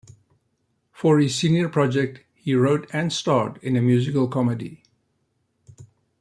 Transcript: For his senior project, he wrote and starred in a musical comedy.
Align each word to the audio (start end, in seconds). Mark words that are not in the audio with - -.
For 0.91 1.19
his 1.19 1.35
senior 1.35 1.69
project, 1.69 2.21
he 2.33 2.55
wrote 2.55 2.89
and 2.91 3.13
starred 3.13 3.59
in 3.61 3.75
a 3.75 3.83
musical 3.83 4.27
comedy. 4.27 4.81